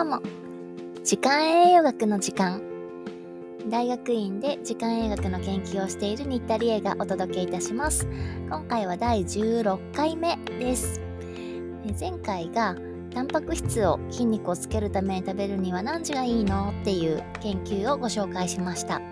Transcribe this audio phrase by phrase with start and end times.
[0.00, 0.22] どうも。
[1.04, 2.62] 時間栄養学の時間。
[3.68, 8.08] 大学院で時間栄養学の研究をしている新田理恵がお届けいたします。
[8.48, 11.02] 今回は第16回目です。
[12.00, 12.76] 前回が
[13.12, 19.02] タンパク質を筋肉をつけるために食べるには何時がいいのっていう研究をご紹介しました。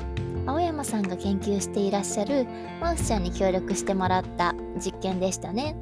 [0.46, 2.46] 青山さんが研究していらっしゃる
[2.80, 5.76] マウスちゃんに協力してもらった実験でしたね。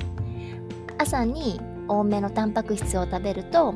[0.98, 3.72] 朝に多めのタンパク質を食べると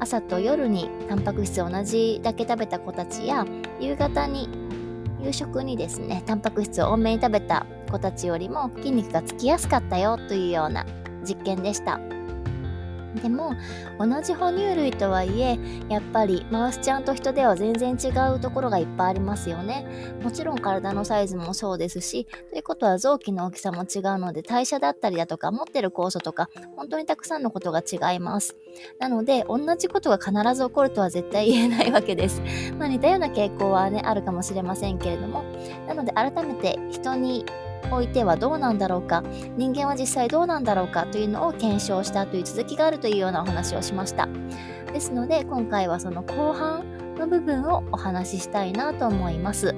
[0.00, 3.46] 朝と夜にタンパク質を同じだけ食べた子たちや
[3.78, 4.48] 夕方に
[5.22, 10.86] 夕食にですねタンパク質を多めに食べた子たちよりも筋肉がつきやすかったよというような
[11.22, 12.00] 実験でした。
[13.22, 13.54] でも
[13.98, 19.86] 同じ哺乳類とはいえやっぱりマウスちゃんと人では全然違うところがいっぱいありますよね。
[20.22, 28.56] もちろん体のサイズもそうですしということは臓器の大きさも違うので代謝だったりだとか持ってる酵素とか本当にたくさんのことが違います。
[28.98, 32.40] なので同じことが必ず起こるとは絶対言えないわけです。
[32.78, 35.42] まあ似たような傾向はねあるかもしれませんけれども。
[35.88, 37.44] なので改めて人に
[37.90, 39.22] おいてはどうなんだろうか。
[39.56, 41.06] 人間は実際どうなんだろうか。
[41.06, 44.28] というのを検証したという続きがあるというようなお話をしました。
[44.92, 46.84] ですので今回はその後半
[47.16, 49.74] の部分をお話ししたいなと思います。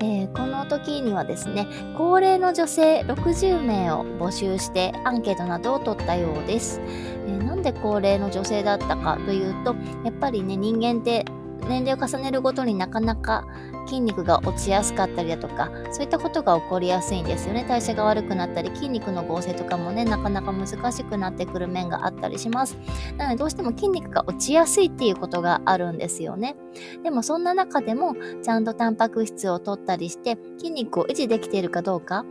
[0.00, 1.66] えー、この時にはですね
[1.96, 6.78] 高齢の女性60名を募集してアンケートなどを取ったようです、
[7.26, 11.24] えー、なんで高齢の女性だったかというとやっぱりね人間って
[11.68, 13.46] 年齢を重ねるごとになかなか
[13.86, 17.64] 筋肉が落ちやすかったりだとかそういったことが起こりやすいんですよね。
[17.68, 22.76] 代謝が悪くなったり筋肉の合成とかもねなかなか難しくなってくる面があったりします。
[23.16, 26.56] なのでどうしても筋肉が落ちやすいっていうことがあるんですよね。
[27.02, 32.24] でもそんな中でもちゃんとタンパク質を取ったりして筋肉を維持できているかどうか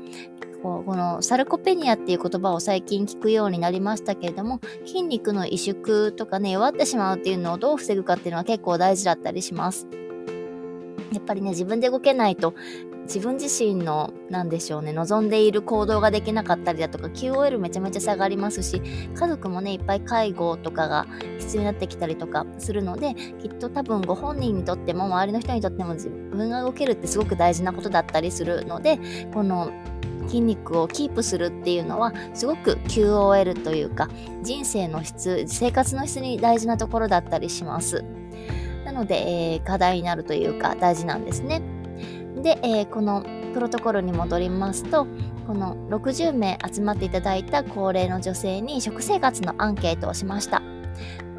[0.64, 9.88] こうこのサルコペニアっていう言葉を最近聞くようになりましたけれども筋肉の萎縮とかね弱ってしまうっていうのをどう防ぐかっていうのは結構大事だったりします。
[11.12, 12.56] やっぱりね自分で動けないと
[13.04, 18.82] 自分自身の何でしょうね望んでいる行動ができなかったりだとか QOL めちゃめちゃ下がりますし
[19.14, 21.06] 家族もねいっぱい介護とかが
[21.40, 28.98] 必要になってきたりとかするのできっと多分ご本人にとっても周りの人にとっても自分が動けるってすごく大事なことだったりするので
[29.34, 29.72] この
[30.28, 34.10] 筋肉をキープするっていうのはすごく QOL というか
[34.42, 38.04] 人生の質生活の質に大事なところだったりします。
[38.86, 39.16] なので、
[39.54, 41.62] えー、課題になるというか大事なんですね。
[42.42, 45.08] で、えー、このプロトコルに戻りますと
[45.48, 50.62] この60名集まっていただいた高齢の女性に食生活のアンケートをしました。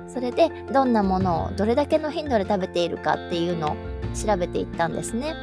[0.09, 3.77] それでどんなものをどれだけの頻度で食べているかっていうのを
[4.15, 5.35] 調べていったんですね。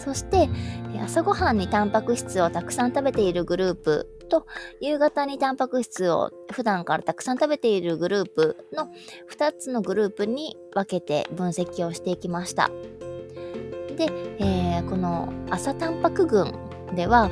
[0.00, 0.48] そして
[1.02, 4.46] 朝ごはんにタンパク質をたくさん食べているグループと
[4.80, 8.88] 夕方にタンパク質を普段からたくさん食べているグループの
[9.30, 12.70] 2つのグループに分けて分析をしていきました。
[13.96, 14.06] で、
[14.38, 16.54] えー、この朝タンパク群
[16.94, 17.30] では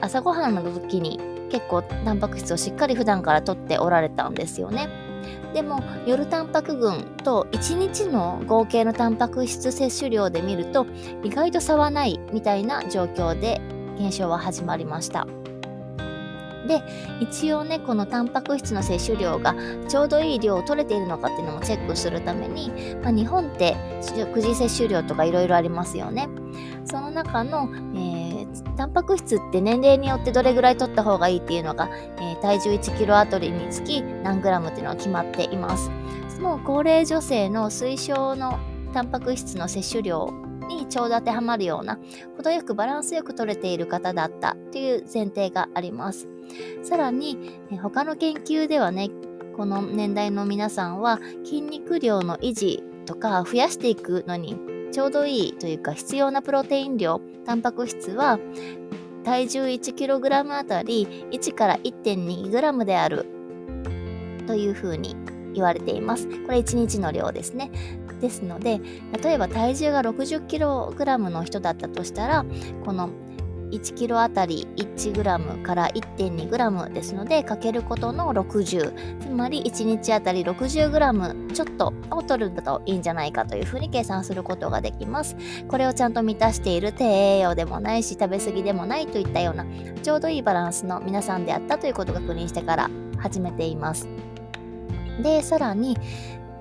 [0.00, 1.18] 朝ごはんの時に
[1.50, 5.05] 結構タンパク質をしっかり普段からとっておられたんですよね。
[5.54, 10.86] でも夜タンパク群と1日の合計のタンパク質摂取量で見ると
[11.22, 13.60] 意外と差はないみたいな状況で
[13.96, 15.26] 検証は始まりました。
[16.66, 16.82] で
[17.20, 19.54] 一応ねこのタンパク質の摂取量が
[19.88, 22.70] ちょうどいい量を取れているのかっていうのもチェックするために、
[23.02, 26.28] まあ、日本って食事摂取量とかいろいろありますよね。
[26.84, 31.88] その中の、えー、タンパク質って年齢によってどれぐらい取った方がいいっていうのが、
[32.18, 35.90] えー、体重1キロあたりにつき何グラムっていうのが決まっています。
[36.36, 38.58] その高齢女性の推奨の
[38.92, 41.98] タンパク質の摂取量にちょうど当てはまるような
[42.36, 46.28] 程よくバランスよく取れている方だったという前提があります
[46.82, 49.10] さらに他の研究ではね
[49.56, 54.56] この年代の皆さんは筋肉量の維持とか増やしていくのに
[54.92, 58.38] ちょうどいいというか必要なプロテイン量タンパク質は
[59.24, 63.26] 体重 1kg あたり1から 1.2g である
[64.46, 65.16] というふうに
[65.52, 66.28] 言われています。
[66.44, 67.70] これ1日の量ですね。
[68.20, 68.80] ですので、
[69.22, 72.44] 例えば体重が 60kg の人だったとしたら、
[72.84, 73.10] この
[73.70, 85.36] 1キロあたり1グラムから1.2グラムですので、かけることの60、つまり1日あたり60グラムちょっとを取るといいんじゃないかというふうに計算することができます。
[85.68, 89.66] これをちゃんと満たしている低栄養でもないし、食べ過ぎでもないといったような、
[90.02, 94.08] ちょうどいいバランスの皆さんであったということを確認してから始めています。
[95.22, 95.96] で、さらに、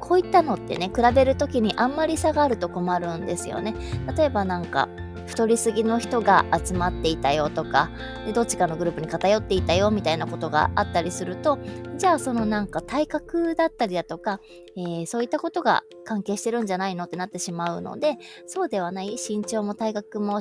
[0.07, 3.73] こういったのってね、比べるときにあんまり差があると困るんですよね。
[4.15, 4.87] 例えばなんか、
[5.25, 7.89] 太りすぎの人が集まっていたよとか
[8.27, 11.57] でどっちかのグループに偏っていたよみたいなことがあったりすると
[11.97, 14.39] じゃあそのなんか体格だったりだとか、
[14.77, 20.39] えー、そういったことが関係してるんじゃないのってなってしまうのでそうではない身長も体格も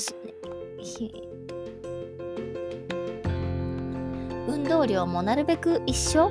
[4.46, 6.30] 運動量もなるべく一緒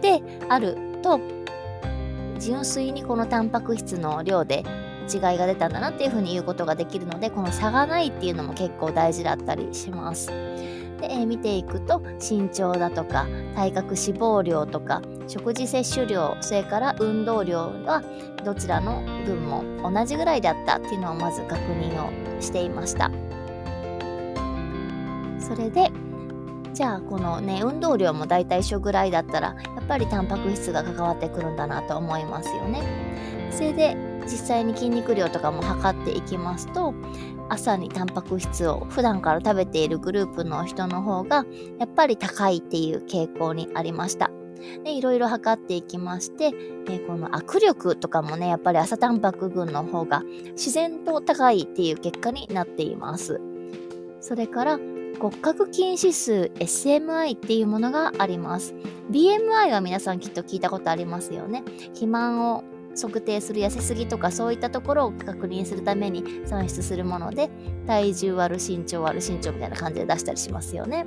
[0.00, 1.37] であると
[2.38, 4.64] 純粋にこのタンパク質の量で
[5.12, 10.28] 違いが出たんだなっていうふうに言うことができるのでこの差がないっていうのも結構大事だったりします。
[11.00, 18.02] で、えー、見ていくと身長だとか体格脂肪量とか食事摂取量それから運動量は
[18.44, 23.10] どちらの群も同じぐらいだったっていうのをまず確認をしていました
[25.38, 25.90] それで
[26.78, 33.96] じゃあこのね運動量もだいたい一緒ぐらいだったらやっぱりタンパク質が関わってくるんだなと思いますよねそれで
[34.26, 36.94] 実際に筋肉量とかも測っていきますと
[37.48, 41.44] 朝にタンパク質を普段から食べているグループの人の方が
[41.80, 44.30] やっぱり高いっていう傾向にありました。
[44.84, 46.52] でいろいろ測っていきまして、
[46.88, 53.40] えこの握力とかもねやっぱり朝タンパク群の方が自然と高いっていう結果になっています。
[54.20, 54.78] それから
[55.18, 58.74] 骨格筋指数 SMI っていうものがあります。
[59.10, 61.64] BMI は皆さんきっと聞いたことありますよね。
[61.88, 62.62] 肥満を
[63.00, 67.50] 測定する痩せすぎとかそういったところを確認するために算出するもので
[67.86, 71.04] 体重割る身長割る身長みたいな感じで出したりしますよね。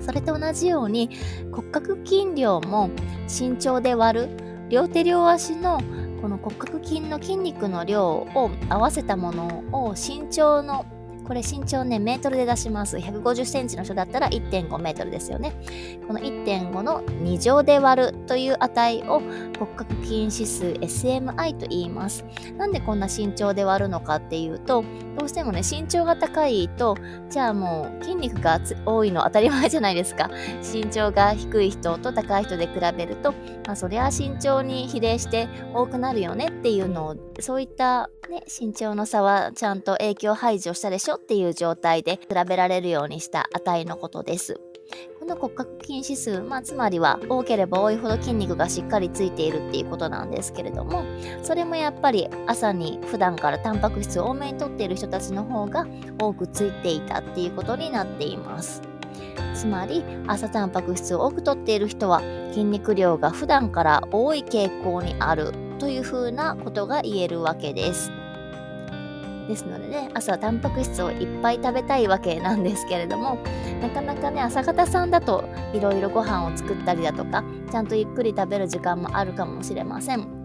[0.00, 1.10] それと同じように
[1.50, 2.90] 骨格筋量も
[3.26, 4.28] 身長で割る
[4.68, 5.80] 両手両足の
[6.20, 10.84] この骨格筋の筋肉の量を合わせたものを身長の
[11.28, 12.96] これ身長ね、メートルで出します。
[12.96, 15.52] 150センチの人だったら1.5メートルですよね。
[16.06, 22.24] この1.5の2乗で割るという値を骨格筋指数 SMI と言います。
[22.56, 24.82] なんでこんな身長で割るのかっていうと、
[25.18, 26.96] どうしてもね、身長が高いと、
[27.28, 30.30] じゃあもう筋肉が多いの当たり前じゃないですか。
[30.62, 33.32] 身長が低い人と高い人で比べると、
[33.66, 44.60] まあそりゃ身長に比例して多くなるよねっていうのを、そういったね、身長の差はちゃんと影響排除したでしょっていう状態で比べられるようにした値のことです。
[45.18, 51.04] この骨格筋指数、まあ、つまりは多ければ多いほど筋肉がしっかりついているっていうことなんですけれども
[51.42, 55.86] それもやっぱり朝に普段からタンパク質を多めにとっている人たちの方が
[56.18, 58.80] 多くついていたっていうことになっています
[59.54, 68.10] つまり朝タンパク質を多くとっている人は筋肉量が普段から多い傾向にあるというふうなことが言えるわけです。
[69.48, 73.38] ですのでね朝タンパク質をいっぱい食べたいわけなんですけれども
[73.80, 80.37] なかなかね朝方さんだといろいろご飯を作ったりだとかちゃんとゆっくり食べる時間もあるかもしれません。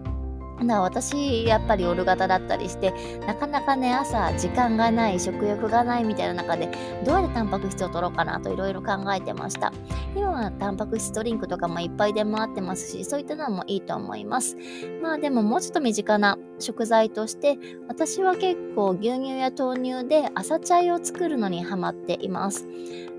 [0.62, 2.92] だ私やっぱり夜型だったりして
[3.26, 6.70] なかなかね朝時間がない食欲がないみたいな中で
[7.04, 9.72] どうやってタンパク質を取ろうかなといろいろ考えてました。
[10.14, 14.56] 今はタンパク質ドリンクとかもいっぱい出回ってますしそういったのもいいと思います。
[15.02, 17.58] まあでももうちょっと身近な食材として
[17.88, 22.66] 私は結構牛乳や豆乳で朝チャイを作るのにハマっています。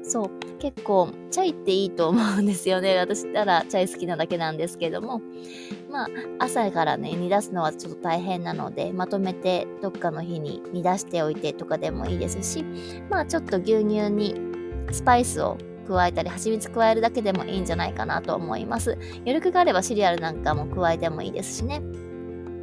[0.07, 0.29] そう。
[0.59, 2.97] 結構チャイっていいと思うんですよね。
[2.99, 5.21] 私たらチャイ好きなだけなんですけども。
[5.89, 6.07] まあ
[6.39, 12.65] 朝からね煮出すのはちょっと大変なのでまとめてどっかの日に煮出しておいてとかでもいいですし
[13.09, 14.35] まあちょっと牛乳に
[14.91, 15.57] スパイスを
[15.87, 18.97] 加えたり蜂蜜加えるだけでもいいんじゃないかなと思います。
[19.19, 21.81] 余力があればシリアルなんかも加えてもいいですしね。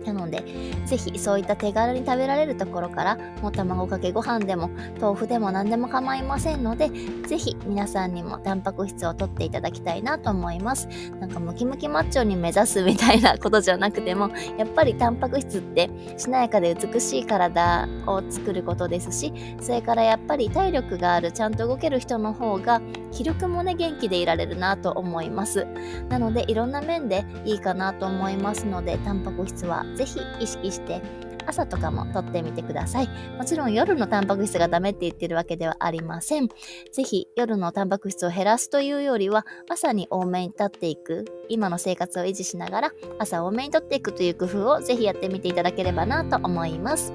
[0.02, 0.42] なので、
[0.86, 6.90] ぜひそういった手軽に食べられるところから、もう卵かけご飯でも豆腐でも何でも構いませんので、
[7.26, 10.88] ぜひ皆さんにもタンパク質をとっていただきたいなと思います。
[11.20, 22.80] なんかムキムキマッチョに目指すみたいなことじゃなくても、やっぱりタンパク質ってしなやかで美しい体を作ることですし、それからやっぱり体力がある、ちゃんと動ける人の方が、
[23.10, 25.66] 気力もね、元気でいられるなと思います。
[26.08, 31.02] なので、いろんな面でいいかなと思いますので、タンパク質はぜひ意識して
[31.46, 33.08] 朝とかもとってみてください。
[33.36, 36.48] もちろん夜のタンパク質がダメって言ってるわけではありません。
[36.92, 47.12] ぜひ夜のタンパク質を減らすというよりは朝に多めに立っていく、今の生活を維持しながら朝多めにとっていくという工夫をぜひやってみていただければなと思います。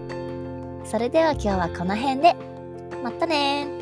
[0.84, 2.36] それでは今日はこの辺で。
[3.04, 3.77] またね